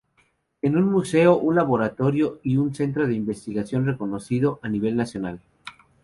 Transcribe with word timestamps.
Es 0.63 0.73
un 0.73 0.89
museo, 0.91 1.37
un 1.37 1.53
laboratorio 1.53 2.39
y 2.41 2.57
un 2.57 2.73
centro 2.73 3.05
de 3.05 3.13
investigación 3.13 3.85
reconocido 3.85 4.57
a 4.63 4.67
nivel 4.67 4.95
nacional. 4.95 5.41